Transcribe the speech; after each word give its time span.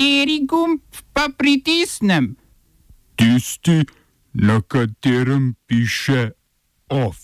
Kateri 0.00 0.46
gumb 0.48 0.80
pa 1.12 1.28
pritisnem? 1.28 2.32
Tisti, 3.20 3.84
na 4.32 4.60
katerem 4.64 5.52
piše 5.66 6.30
OF. 6.88 7.16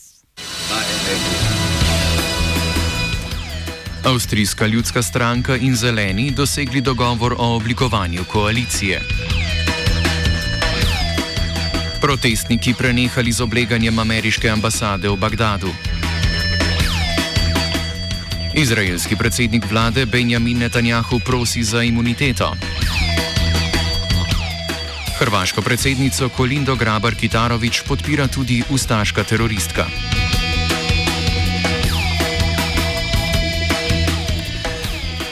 Avstrijska 4.04 4.66
ljudska 4.66 5.02
stranka 5.02 5.56
in 5.56 5.76
zeleni 5.76 6.30
dosegli 6.30 6.80
dogovor 6.80 7.34
o 7.38 7.56
oblikovanju 7.56 8.24
koalicije. 8.32 9.00
Protestniki 12.00 12.74
prenehali 12.74 13.32
z 13.32 13.40
obleganjem 13.40 13.98
ameriške 13.98 14.50
ambasade 14.50 15.08
v 15.08 15.16
Bagdadu. 15.16 15.72
Izraelski 18.56 19.16
predsednik 19.16 19.64
vlade 19.70 20.06
Benjamin 20.06 20.58
Netanjahu 20.58 21.18
prosi 21.18 21.62
za 21.62 21.82
imuniteto. 21.82 22.56
Hrvaško 25.18 25.62
predsednico 25.62 26.28
Kolindo 26.28 26.76
Grabar 26.76 27.14
Kitarovič 27.14 27.82
podpira 27.88 28.26
tudi 28.26 28.62
ustaška 28.70 29.24
teroristka. 29.24 29.86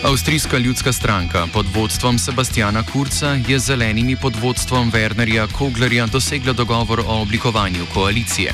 Avstrijska 0.03 0.59
ljudska 0.59 0.93
stranka 0.93 1.47
pod 1.53 1.67
vodstvom 1.75 2.19
Sebastiana 2.19 2.83
Kurca 2.93 3.39
je 3.49 3.59
z 3.59 3.67
zelenimi 3.67 4.17
pod 4.17 4.37
vodstvom 4.37 4.93
Wernerja 4.93 5.47
Koglerja 5.53 6.07
dosegla 6.07 6.53
dogovor 6.53 7.01
o 7.01 7.23
oblikovanju 7.23 7.87
koalicije. 7.95 8.53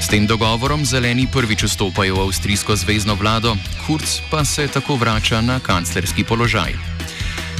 S 0.00 0.08
tem 0.08 0.24
dogovorom 0.26 0.80
zeleni 0.84 1.28
prvič 1.28 1.68
vstopajo 1.68 2.16
v 2.16 2.20
avstrijsko 2.24 2.72
zvezdno 2.76 3.14
vlado, 3.20 3.56
Kurc 3.84 4.24
pa 4.32 4.44
se 4.44 4.64
tako 4.68 4.96
vrača 4.96 5.40
na 5.40 5.60
kanclerski 5.60 6.24
položaj. 6.24 6.72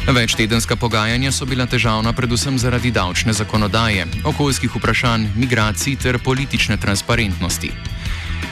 Večtedenska 0.08 0.76
pogajanja 0.76 1.32
so 1.32 1.44
bila 1.44 1.66
težavna 1.66 2.12
predvsem 2.12 2.58
zaradi 2.58 2.90
davčne 2.90 3.32
zakonodaje, 3.32 4.06
okoljskih 4.24 4.72
vprašanj, 4.76 5.28
migracij 5.36 5.96
ter 6.00 6.18
politične 6.18 6.80
transparentnosti. 6.80 7.70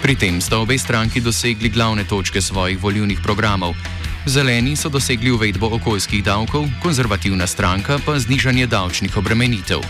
Pri 0.02 0.14
tem 0.14 0.40
sta 0.40 0.60
obe 0.60 0.78
stranki 0.78 1.20
dosegli 1.20 1.72
glavne 1.72 2.04
točke 2.04 2.40
svojih 2.40 2.78
volivnih 2.82 3.18
programov. 3.24 3.74
Zeleni 4.26 4.76
so 4.76 4.88
dosegli 4.88 5.30
uvedbo 5.30 5.66
okoljskih 5.66 6.24
davkov, 6.24 6.68
konzervativna 6.82 7.46
stranka 7.46 7.98
pa 8.04 8.18
znižanje 8.18 8.66
davčnih 8.66 9.16
obremenitev. 9.16 9.80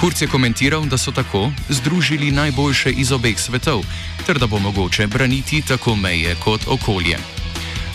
Kurc 0.00 0.20
je 0.22 0.28
komentiral, 0.28 0.84
da 0.86 0.98
so 0.98 1.10
tako 1.12 1.50
združili 1.68 2.30
najboljše 2.30 2.90
iz 2.90 3.12
obeh 3.12 3.40
svetov, 3.40 3.82
ter 4.26 4.38
da 4.38 4.46
bo 4.46 4.58
mogoče 4.58 5.06
braniti 5.06 5.62
tako 5.62 5.96
meje 5.96 6.36
kot 6.44 6.60
okolje. 6.66 7.18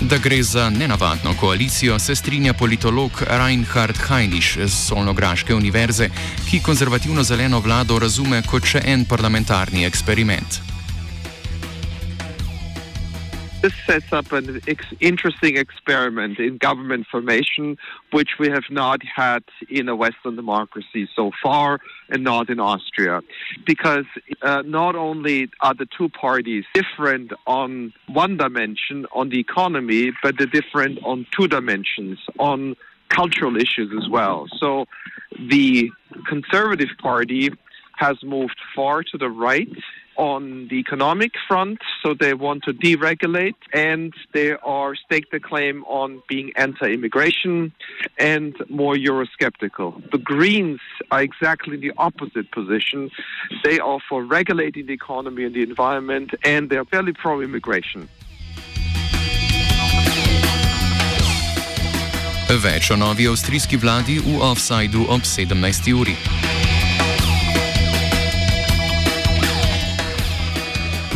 Da 0.02 0.18
gre 0.18 0.44
za 0.44 0.70
nenavadno 0.70 1.34
koalicijo, 1.40 2.00
se 2.00 2.16
strinja 2.16 2.54
politolog 2.54 3.24
Reinhard 3.28 3.98
Heinisch 4.08 4.58
z 4.66 4.88
Solnograške 4.88 5.56
univerze, 5.56 6.10
ki 6.50 6.60
konzervativno 6.60 7.24
zeleno 7.24 7.60
vlado 7.60 8.00
razume 8.00 8.42
kot 8.42 8.66
še 8.66 8.82
en 8.86 9.06
parlamentarni 9.06 9.86
eksperiment. 9.86 10.73
This 13.64 13.74
sets 13.86 14.12
up 14.12 14.34
an 14.34 14.60
ex- 14.68 14.94
interesting 15.00 15.56
experiment 15.56 16.38
in 16.38 16.58
government 16.58 17.08
formation, 17.10 17.78
which 18.12 18.32
we 18.38 18.50
have 18.50 18.66
not 18.70 19.00
had 19.04 19.42
in 19.70 19.88
a 19.88 19.96
Western 19.96 20.36
democracy 20.36 21.08
so 21.16 21.32
far, 21.42 21.80
and 22.10 22.26
not 22.26 22.50
in 22.50 22.60
Austria. 22.60 23.22
Because 23.66 24.04
uh, 24.42 24.64
not 24.66 24.98
only 24.98 25.50
are 25.62 25.74
the 25.74 25.88
two 25.98 26.10
parties 26.10 26.66
different 26.74 27.32
on 27.48 27.94
one 28.10 28.36
dimension, 28.36 29.06
on 29.14 29.30
the 29.30 29.40
economy, 29.40 30.12
but 30.22 30.38
they're 30.38 30.46
different 30.46 31.00
on 31.06 31.26
two 31.32 31.48
dimensions, 31.48 32.20
on 32.40 32.76
cultural 33.08 33.56
issues 33.56 33.94
as 33.98 34.10
well. 34.10 34.46
So 34.60 34.88
the 35.40 35.90
Conservative 36.28 36.90
Party 37.02 37.50
has 37.96 38.22
moved 38.24 38.60
far 38.76 39.04
to 39.04 39.18
the 39.18 39.30
right 39.30 39.70
on 40.18 40.68
the 40.70 40.76
economic 40.76 41.32
front, 41.48 41.80
so 42.02 42.14
they 42.14 42.34
want 42.34 42.64
to 42.64 42.74
deregulate, 42.74 43.56
and 43.74 44.14
they 44.34 44.52
are 44.64 44.96
stake 44.96 45.32
the 45.32 45.40
claim 45.40 45.84
on 45.86 46.22
being 46.28 46.52
anti-immigration 46.56 47.72
and 48.18 48.56
more 48.70 48.96
Eurosceptical. 48.96 50.10
The 50.12 50.18
Greens 50.18 50.80
are 51.12 51.22
exactly 51.22 51.78
the 51.78 51.92
opposite 51.98 52.52
position. 52.52 53.10
They 53.64 53.80
are 53.80 54.00
for 54.08 54.24
regulating 54.24 54.86
the 54.86 54.94
economy 54.94 55.46
and 55.46 55.54
the 55.54 55.64
environment, 55.64 56.32
and 56.44 56.70
they 56.70 56.78
are 56.78 56.86
fairly 56.86 57.14
pro-immigration. 57.14 58.10
Več 62.54 62.92
o 62.92 62.96
novi 62.96 63.26
avstrijski 63.26 63.80
vladi 63.82 64.20
v 64.22 64.38
offsajdu 64.38 65.08
ob 65.10 65.26
17. 65.26 65.90
uri. 65.98 66.16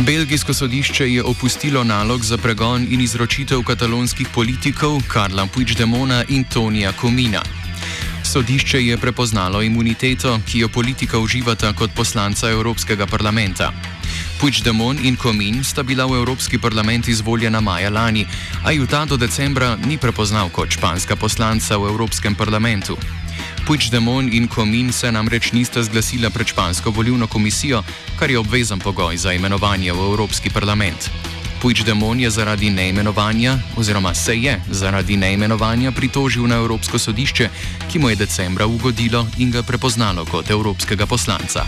Belgijsko 0.07 0.53
sodišče 0.53 1.13
je 1.13 1.23
opustilo 1.23 1.83
nalog 1.83 2.23
za 2.23 2.37
pregon 2.37 2.87
in 2.89 3.01
izročitev 3.01 3.63
katalonskih 3.63 4.27
politikov 4.33 5.01
Karla 5.07 5.45
Puigdemona 5.45 6.23
in 6.29 6.43
Tonija 6.43 6.91
Komina. 6.91 7.41
Sodišče 8.23 8.85
je 8.85 8.97
prepoznalo 8.97 9.61
imuniteto, 9.61 10.39
ki 10.47 10.59
jo 10.59 10.69
politika 10.69 11.19
uživata 11.19 11.73
kot 11.73 11.91
poslanca 11.95 12.49
Evropskega 12.49 13.05
parlamenta. 13.05 13.71
Puigdemon 14.39 14.97
in 15.03 15.15
Komin 15.15 15.63
sta 15.63 15.83
bila 15.83 16.05
v 16.05 16.15
Evropski 16.15 16.57
parlament 16.57 17.07
izvoljena 17.07 17.61
maja 17.61 17.89
lani, 17.89 18.25
a 18.63 18.71
ju 18.71 18.87
ta 18.87 19.05
do 19.05 19.17
decembra 19.17 19.75
ni 19.75 19.97
prepoznal 19.97 20.49
kot 20.49 20.71
španska 20.71 21.15
poslanca 21.15 21.77
v 21.77 21.89
Evropskem 21.89 22.35
parlamentu. 22.35 22.97
Puigdemon 23.67 24.29
in 24.31 24.47
Komin 24.47 24.93
se 24.93 25.11
namreč 25.11 25.51
nista 25.51 25.83
zglasila 25.83 26.29
pred 26.29 26.47
špansko 26.47 26.89
volivno 26.89 27.27
komisijo, 27.27 27.83
kar 28.19 28.31
je 28.31 28.39
obvezen 28.39 28.79
pogoj 28.79 29.17
za 29.17 29.33
imenovanje 29.33 29.91
v 29.93 29.99
Evropski 30.07 30.49
parlament. 30.49 31.09
Puigdemon 31.61 32.19
je 32.19 32.29
zaradi 32.29 32.69
neimenovanja, 32.69 33.57
oziroma 33.75 34.13
se 34.13 34.37
je 34.39 34.61
zaradi 34.69 35.17
neimenovanja 35.17 35.91
pritožil 35.91 36.47
na 36.47 36.55
Evropsko 36.55 36.99
sodišče, 36.99 37.49
ki 37.91 37.99
mu 37.99 38.09
je 38.09 38.15
decembra 38.15 38.65
ugodilo 38.65 39.27
in 39.37 39.51
ga 39.51 39.63
prepoznalo 39.63 40.25
kot 40.25 40.49
evropskega 40.49 41.05
poslanca. 41.05 41.65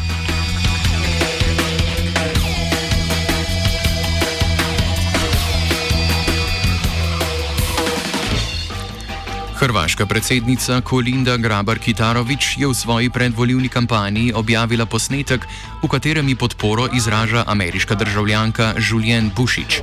Hrvaška 9.60 10.06
predsednica 10.06 10.80
Kolinda 10.82 11.36
Grabar-Kitarovič 11.36 12.56
je 12.64 12.68
v 12.68 12.72
svoji 12.74 13.10
predvoljivni 13.12 13.68
kampanji 13.68 14.32
objavila 14.32 14.86
posnetek, 14.86 15.44
v 15.84 15.88
katerem 15.88 16.30
ji 16.32 16.36
podporo 16.36 16.88
izraža 16.96 17.44
ameriška 17.48 17.96
državljanka 17.96 18.74
Julien 18.80 19.32
Bušič. 19.36 19.82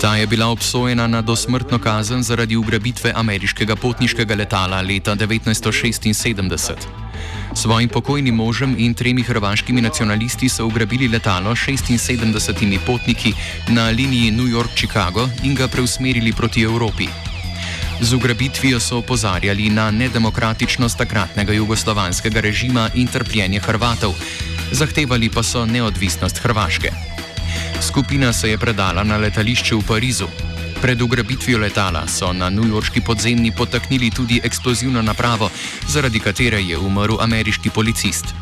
Ta 0.00 0.16
je 0.16 0.26
bila 0.26 0.52
obsojena 0.52 1.06
na 1.06 1.22
dosmrtno 1.22 1.78
kazen 1.78 2.22
zaradi 2.22 2.56
ugrabitve 2.56 3.12
ameriškega 3.16 3.76
potniškega 3.76 4.34
letala 4.34 4.80
leta 4.80 5.16
1976. 5.16 6.76
Svojim 7.54 7.88
pokojnim 7.88 8.34
možem 8.34 8.74
in 8.78 8.94
tremi 8.94 9.22
hrvaškimi 9.22 9.80
nacionalisti 9.80 10.48
so 10.48 10.66
ugrabili 10.66 11.08
letalo 11.08 11.56
s 11.56 11.64
76 11.64 12.78
potniki 12.86 13.32
na 13.68 13.88
liniji 13.88 14.30
New 14.30 14.46
York-Chicago 14.46 15.28
in 15.42 15.54
ga 15.54 15.68
preusmerili 15.68 16.32
proti 16.32 16.62
Evropi. 16.62 17.27
Z 18.00 18.14
ugrabitvijo 18.14 18.80
so 18.80 18.98
opozarjali 18.98 19.70
na 19.70 19.90
nedemokratičnost 19.90 20.98
takratnega 20.98 21.52
jugoslovanskega 21.52 22.40
režima 22.40 22.90
in 22.94 23.06
trpljenje 23.06 23.60
Hrvatov, 23.60 24.14
zahtevali 24.72 25.28
pa 25.28 25.42
so 25.42 25.66
neodvisnost 25.66 26.38
Hrvaške. 26.38 26.90
Skupina 27.80 28.32
se 28.32 28.50
je 28.50 28.58
predala 28.58 29.04
na 29.04 29.16
letališče 29.16 29.74
v 29.74 29.82
Parizu. 29.88 30.26
Pred 30.82 31.02
ugrabitvijo 31.02 31.58
letala 31.58 32.06
so 32.08 32.32
na 32.32 32.50
newyorški 32.50 33.02
podzemni 33.06 33.50
potaknili 33.50 34.10
tudi 34.10 34.40
eksplozivno 34.44 35.02
napravo, 35.02 35.50
zaradi 35.88 36.20
katere 36.20 36.62
je 36.62 36.78
umrl 36.78 37.20
ameriški 37.20 37.70
policist. 37.70 38.34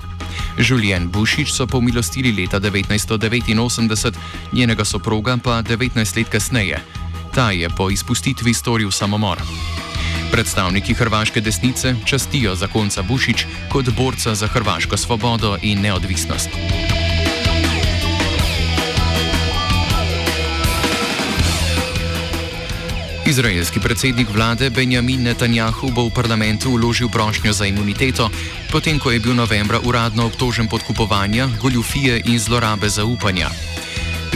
Julien 0.58 1.08
Bušič 1.08 1.52
so 1.52 1.66
pomilostili 1.66 2.32
leta 2.32 2.60
1989, 2.60 4.12
njenega 4.52 4.84
soproga 4.84 5.36
pa 5.36 5.62
19 5.62 6.16
let 6.16 6.28
kasneje. 6.28 7.05
Ta 7.36 7.50
je 7.50 7.68
po 7.68 7.90
izpustitvi 7.90 8.54
storil 8.54 8.90
samomor. 8.90 9.36
Predstavniki 10.32 10.94
hrvaške 10.94 11.40
desnice 11.40 11.94
častijo 12.04 12.54
zakonca 12.54 13.02
Bušič 13.02 13.44
kot 13.68 13.90
borca 13.92 14.34
za 14.34 14.46
hrvaško 14.46 14.96
svobodo 14.96 15.56
in 15.62 15.80
neodvisnost. 15.80 16.48
Izraelski 23.26 23.80
predsednik 23.80 24.28
vlade 24.32 24.70
Benjamin 24.70 25.22
Netanjahu 25.22 25.92
bo 25.92 26.08
v 26.08 26.14
parlamentu 26.14 26.70
uložil 26.70 27.08
prošnjo 27.08 27.52
za 27.52 27.66
imuniteto, 27.66 28.30
potem 28.72 28.98
ko 28.98 29.10
je 29.10 29.20
bil 29.20 29.34
novembra 29.34 29.80
uradno 29.84 30.26
obtožen 30.26 30.68
podkupovanja, 30.68 31.48
goljufije 31.60 32.22
in 32.24 32.38
zlorabe 32.38 32.88
zaupanja. 32.88 33.50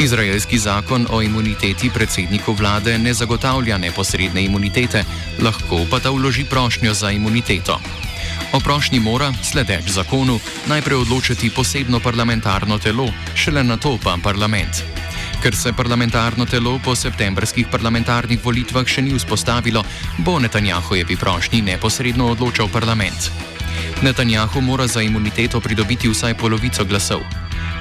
Izraelski 0.00 0.58
zakon 0.58 1.06
o 1.10 1.22
imuniteti 1.22 1.90
predsedniku 1.94 2.52
vlade 2.52 2.98
ne 2.98 3.14
zagotavlja 3.14 3.78
neposredne 3.78 4.44
imunitete, 4.44 5.04
lahko 5.42 5.84
pa 5.90 6.00
ta 6.00 6.10
vloži 6.10 6.44
prošnjo 6.44 6.94
za 6.94 7.10
imuniteto. 7.10 7.80
O 8.52 8.60
prošnji 8.60 9.00
mora, 9.00 9.32
sledeč 9.42 9.90
zakonu, 9.90 10.38
najprej 10.66 10.96
odločiti 10.96 11.50
posebno 11.50 12.00
parlamentarno 12.00 12.78
telo, 12.78 13.12
šele 13.34 13.64
na 13.64 13.76
to 13.76 13.98
pa 14.02 14.16
parlament. 14.22 14.99
Ker 15.40 15.56
se 15.56 15.72
parlamentarno 15.72 16.44
telo 16.44 16.78
po 16.84 16.92
septembrskih 16.92 17.70
parlamentarnih 17.72 18.42
volitvah 18.44 18.84
še 18.84 19.00
ni 19.00 19.14
vzpostavilo, 19.16 19.80
bo 20.20 20.36
Netanjahujevi 20.36 21.16
prošnji 21.16 21.62
neposredno 21.64 22.28
odločal 22.34 22.68
parlament. 22.68 23.30
Netanjahu 24.04 24.60
mora 24.60 24.86
za 24.86 25.00
imuniteto 25.00 25.60
pridobiti 25.60 26.12
vsaj 26.12 26.36
polovico 26.36 26.84
glasov. 26.84 27.24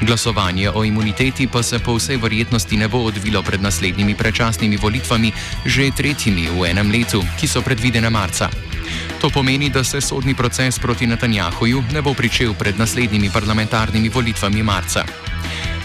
Glasovanje 0.02 0.72
o 0.72 0.86
imuniteti 0.88 1.48
pa 1.52 1.64
se 1.64 1.80
po 1.80 2.00
vsej 2.00 2.18
verjetnosti 2.18 2.78
ne 2.78 2.88
bo 2.88 3.04
odvilo 3.04 3.44
pred 3.44 3.62
naslednjimi 3.62 4.16
predčasnimi 4.16 4.78
volitvami, 4.80 5.32
že 5.66 5.92
tretjimi 5.92 6.48
v 6.48 6.72
enem 6.72 6.92
letu, 6.92 7.20
ki 7.36 7.48
so 7.48 7.60
predvidene 7.62 8.10
marca. 8.10 8.48
To 9.20 9.28
pomeni, 9.30 9.70
da 9.70 9.84
se 9.84 10.00
sodni 10.02 10.32
proces 10.32 10.80
proti 10.80 11.08
Netanjahuju 11.08 11.84
ne 11.92 12.02
bo 12.02 12.16
pričel 12.16 12.56
pred 12.56 12.80
naslednjimi 12.80 13.28
parlamentarnimi 13.30 14.08
volitvami 14.10 14.64
marca. 14.64 15.29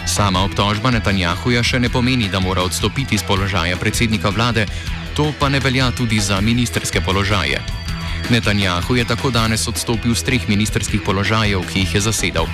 Sama 0.05 0.45
obtožba 0.45 0.93
Netanjahuja 0.93 1.65
še 1.65 1.81
ne 1.81 1.89
pomeni, 1.89 2.29
da 2.29 2.39
mora 2.39 2.61
odstopiti 2.61 3.17
z 3.17 3.25
položaja 3.25 3.75
predsednika 3.77 4.29
vlade, 4.29 4.69
to 5.17 5.33
pa 5.39 5.49
ne 5.49 5.59
velja 5.59 5.89
tudi 5.91 6.21
za 6.21 6.37
ministerske 6.41 7.01
položaje. 7.01 7.57
Netanjahu 8.29 8.95
je 8.95 9.05
tako 9.05 9.29
danes 9.29 9.67
odstopil 9.67 10.15
z 10.15 10.23
treh 10.23 10.47
ministerskih 10.49 11.01
položajev, 11.01 11.65
ki 11.65 11.85
jih 11.85 11.95
je 11.97 12.01
zasedal. 12.01 12.47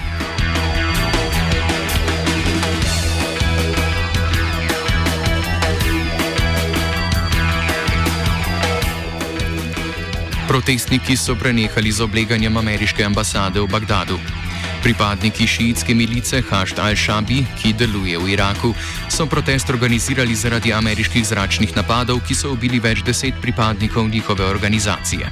Protestniki 10.48 11.16
so 11.16 11.36
prenehali 11.40 11.92
z 11.92 12.04
obleganjem 12.04 12.58
ameriške 12.58 13.04
ambasade 13.04 13.60
v 13.60 13.68
Bagdadu. 13.72 14.41
Pripadniki 14.82 15.46
šiitske 15.48 15.94
milice 15.94 16.40
Hašt 16.42 16.80
al-Shabi, 16.82 17.44
ki 17.62 17.74
deluje 17.78 18.18
v 18.18 18.32
Iraku, 18.34 18.74
so 19.14 19.28
protest 19.30 19.70
organizirali 19.70 20.36
zaradi 20.36 20.74
ameriških 20.74 21.26
zračnih 21.28 21.76
napadov, 21.78 22.24
ki 22.26 22.34
so 22.36 22.56
ubili 22.56 22.80
več 22.82 23.04
deset 23.06 23.38
pripadnikov 23.42 24.10
njihove 24.10 24.46
organizacije. 24.46 25.30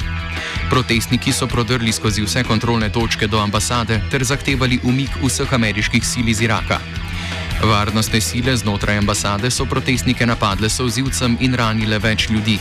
Protestniki 0.69 1.34
so 1.34 1.48
prodrli 1.50 1.92
skozi 1.92 2.22
vse 2.22 2.44
kontrolne 2.44 2.92
točke 2.94 3.28
do 3.28 3.42
ambasade 3.42 3.98
ter 4.12 4.24
zahtevali 4.24 4.80
umik 4.84 5.18
vseh 5.24 5.54
ameriških 5.54 6.06
sil 6.06 6.30
iz 6.30 6.42
Iraka. 6.46 6.78
Varnostne 7.63 8.22
sile 8.22 8.54
znotraj 8.57 9.01
ambasade 9.01 9.50
so 9.51 9.66
protestnike 9.66 10.25
napadle 10.30 10.69
s 10.69 10.80
ozivcem 10.80 11.38
in 11.42 11.57
ranile 11.57 11.98
več 11.98 12.30
ljudi. 12.30 12.60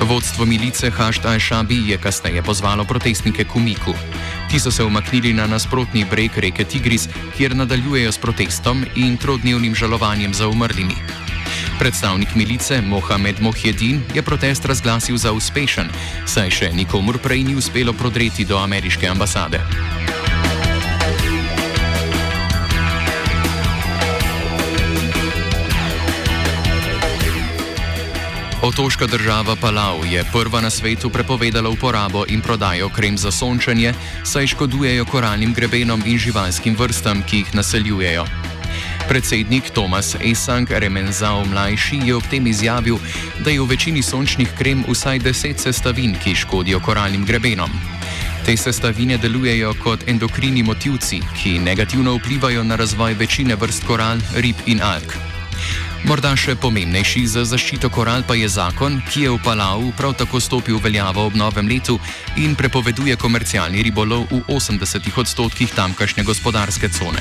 Vodstvo 0.00 0.44
milice 0.44 0.90
Hašt 0.90 1.24
al-Shabi 1.24 1.80
je 1.88 1.98
kasneje 1.98 2.42
pozvalo 2.42 2.84
protestnike 2.84 3.44
k 3.44 3.56
umiku. 3.56 3.94
Ti 4.50 4.58
so 4.60 4.70
se 4.70 4.84
umaknili 4.84 5.32
na 5.32 5.46
nasprotni 5.46 6.04
breg 6.10 6.30
reke 6.36 6.64
Tigris, 6.64 7.08
kjer 7.36 7.56
nadaljujejo 7.56 8.12
s 8.12 8.18
protestom 8.18 8.84
in 8.96 9.16
trodnevnim 9.16 9.74
žalovanjem 9.74 10.34
za 10.34 10.48
umrlimi. 10.48 10.94
Predstavnik 11.78 12.34
milice 12.34 12.80
Mohamed 12.82 13.40
Mohjedin 13.40 14.02
je 14.14 14.22
protest 14.22 14.64
razglasil 14.64 15.16
za 15.16 15.32
uspešen, 15.32 15.86
saj 16.26 16.50
še 16.50 16.72
nikomur 16.74 17.18
prej 17.22 17.44
ni 17.46 17.54
uspelo 17.54 17.92
prodreti 17.92 18.44
do 18.44 18.58
ameriške 18.58 19.06
ambasade. 19.08 19.62
Otoška 28.70 29.06
država 29.06 29.56
Palau 29.56 30.04
je 30.04 30.24
prva 30.32 30.60
na 30.60 30.70
svetu 30.70 31.10
prepovedala 31.10 31.70
uporabo 31.70 32.24
in 32.28 32.40
prodajo 32.40 32.88
krem 32.88 33.18
za 33.18 33.30
sončanje, 33.30 33.94
saj 34.24 34.46
škodujejo 34.46 35.04
koralnim 35.04 35.54
grebenom 35.54 36.02
in 36.06 36.18
živalskim 36.18 36.76
vrstam, 36.78 37.22
ki 37.22 37.36
jih 37.36 37.54
naseljujejo. 37.54 38.24
Predsednik 39.08 39.70
Tomas 39.74 40.14
Esang 40.24 40.70
Remenzao 40.70 41.44
mlajši 41.44 41.98
je 42.04 42.14
ob 42.14 42.22
tem 42.30 42.46
izjavil, 42.46 42.98
da 43.44 43.50
je 43.50 43.60
v 43.60 43.66
večini 43.66 44.02
sončnih 44.02 44.54
krem 44.58 44.84
vsaj 44.88 45.18
deset 45.18 45.58
sestavin, 45.58 46.14
ki 46.24 46.34
škodijo 46.34 46.80
koralnim 46.80 47.26
grebenom. 47.26 47.70
Te 48.46 48.56
sestavine 48.56 49.18
delujejo 49.18 49.74
kot 49.82 50.06
endokrini 50.06 50.62
motivci, 50.62 51.18
ki 51.42 51.58
negativno 51.58 52.14
vplivajo 52.14 52.62
na 52.64 52.76
razvoj 52.76 53.18
večine 53.18 53.56
vrst 53.56 53.86
koral, 53.86 54.22
rib 54.36 54.56
in 54.66 54.82
alg. 54.82 55.29
Morda 56.00 56.32
še 56.32 56.54
pomembnejši 56.56 57.26
za 57.28 57.42
zaščito 57.44 57.90
koral 57.92 58.24
pa 58.24 58.32
je 58.32 58.48
zakon, 58.48 58.96
ki 59.12 59.26
je 59.26 59.32
v 59.34 59.40
Palau 59.44 59.90
prav 59.98 60.14
tako 60.16 60.40
stopil 60.40 60.78
v 60.78 60.88
veljavo 60.88 61.26
ob 61.28 61.36
novem 61.36 61.68
letu 61.68 61.98
in 62.40 62.56
prepoveduje 62.56 63.18
komercialni 63.20 63.84
ribolov 63.84 64.24
v 64.32 64.40
80 64.48 64.80
odstotkih 65.12 65.76
tamkajšnje 65.76 66.24
gospodarske 66.24 66.88
cone. 66.88 67.20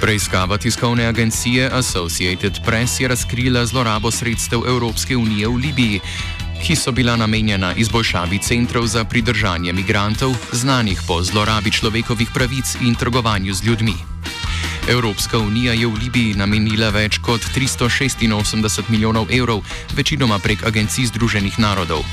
Preiskava 0.00 0.56
tiskovne 0.58 1.06
agencije 1.06 1.66
Associated 1.66 2.62
Press 2.64 3.00
je 3.00 3.08
razkrila 3.08 3.66
zlorabo 3.66 4.10
sredstev 4.10 4.64
Evropske 4.66 5.16
unije 5.16 5.48
v 5.48 5.56
Libiji, 5.56 6.00
ki 6.62 6.76
so 6.76 6.92
bila 6.92 7.16
namenjena 7.16 7.74
izboljšavi 7.74 8.38
centrov 8.38 8.86
za 8.86 9.04
pridržanje 9.04 9.72
migrantov, 9.72 10.36
znanih 10.52 11.00
po 11.06 11.22
zlorabi 11.22 11.70
človekovih 11.70 12.28
pravic 12.34 12.76
in 12.80 12.94
trgovanju 12.94 13.54
z 13.54 13.64
ljudmi. 13.64 13.94
Evropska 14.88 15.38
unija 15.38 15.72
je 15.72 15.86
v 15.86 15.94
Libiji 15.94 16.34
namenila 16.34 16.90
več 16.90 17.18
kot 17.18 17.40
386 17.54 18.88
milijonov 18.88 19.26
evrov, 19.30 19.62
večinoma 19.96 20.38
prek 20.38 20.64
agencij 20.66 21.06
Združenih 21.06 21.58
narodov. 21.58 22.04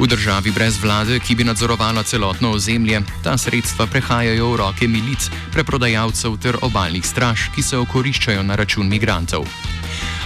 V 0.00 0.06
državi 0.08 0.50
brez 0.50 0.80
vlade, 0.80 1.18
ki 1.20 1.34
bi 1.34 1.44
nadzorovala 1.44 2.02
celotno 2.02 2.50
ozemlje, 2.56 3.02
ta 3.22 3.36
sredstva 3.38 3.86
prehajajo 3.86 4.52
v 4.52 4.56
roke 4.56 4.88
milic, 4.88 5.28
preprodajalcev 5.52 6.36
ter 6.40 6.56
obaljnih 6.62 7.04
straž, 7.06 7.50
ki 7.54 7.62
se 7.62 7.76
okoriščajo 7.76 8.42
na 8.42 8.56
račun 8.56 8.88
migrantov. 8.88 9.44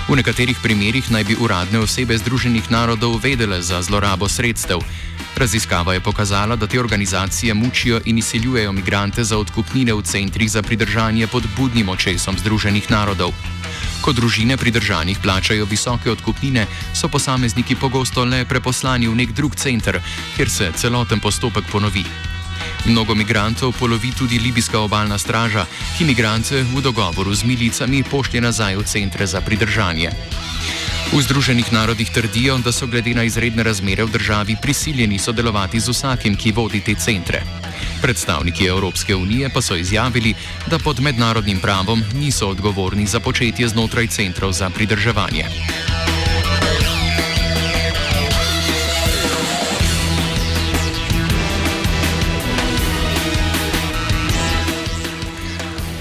V 0.05 0.13
nekaterih 0.13 0.61
primerjih 0.61 1.09
naj 1.09 1.25
bi 1.25 1.35
uradne 1.41 1.81
osebe 1.81 2.13
Združenih 2.13 2.69
narodov 2.69 3.17
vedele 3.25 3.63
za 3.65 3.81
zlorabo 3.81 4.29
sredstev. 4.29 4.85
Raziskava 5.37 5.95
je 5.95 6.01
pokazala, 6.05 6.57
da 6.57 6.67
te 6.67 6.81
organizacije 6.81 7.55
mučijo 7.55 8.01
in 8.05 8.19
izsiljujejo 8.19 8.73
migrante 8.73 9.25
za 9.25 9.39
odkupnine 9.39 9.95
v 9.95 10.03
centrih 10.03 10.51
za 10.51 10.63
pridržanje 10.63 11.27
pod 11.27 11.49
budnim 11.57 11.89
očesom 11.89 12.37
Združenih 12.39 12.91
narodov. 12.91 13.33
Ko 14.05 14.13
družine 14.13 14.57
pridržanih 14.57 15.19
plačajo 15.23 15.65
visoke 15.65 16.11
odkupnine, 16.11 16.67
so 16.93 17.09
posamezniki 17.09 17.75
pogosto 17.75 18.25
le 18.25 18.45
preposlani 18.45 19.09
v 19.09 19.17
nek 19.17 19.33
drug 19.33 19.57
center, 19.57 20.03
kjer 20.37 20.51
se 20.51 20.73
celoten 20.77 21.21
postopek 21.21 21.65
ponovi. 21.73 22.05
Mnogo 22.87 23.15
migrantov 23.15 23.73
polovi 23.79 24.13
tudi 24.19 24.39
libijska 24.39 24.81
obaljna 24.81 25.19
straža, 25.19 25.67
ki 25.99 26.05
migrante 26.05 26.63
v 26.63 26.81
dogovoru 26.81 27.35
z 27.35 27.45
milicami 27.45 28.03
pošlje 28.03 28.41
nazaj 28.41 28.77
v 28.77 28.85
centre 28.85 29.27
za 29.27 29.41
pridržanje. 29.41 30.11
V 31.13 31.23
Združenih 31.23 31.73
narodih 31.73 32.11
trdijo, 32.11 32.59
da 32.59 32.73
so 32.73 32.87
glede 32.87 33.15
na 33.15 33.23
izredne 33.23 33.63
razmere 33.63 34.05
v 34.05 34.11
državi 34.11 34.57
prisiljeni 34.63 35.19
sodelovati 35.19 35.81
z 35.81 35.89
vsakim, 35.89 36.37
ki 36.37 36.53
vodi 36.53 36.81
te 36.81 36.95
centre. 36.95 37.43
Predstavniki 38.03 38.67
Evropske 38.67 39.15
unije 39.15 39.49
pa 39.49 39.63
so 39.63 39.77
izjavili, 39.77 40.35
da 40.67 40.79
pod 40.79 41.01
mednarodnim 41.01 41.61
pravom 41.61 42.03
niso 42.15 42.49
odgovorni 42.49 43.07
za 43.07 43.21
početje 43.21 43.69
znotraj 43.69 44.07
centrov 44.07 44.53
za 44.53 44.71
pridrževanje. 44.71 45.45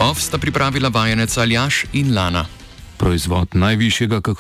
OF 0.04 0.20
sta 0.22 0.38
pripravila 0.38 0.90
vajenec 0.90 1.38
Aljaš 1.38 1.86
in 1.94 2.16
Lana. 2.16 2.46
Proizvod 2.98 3.48
najvišjega 3.54 4.22
kakovosti. 4.22 4.32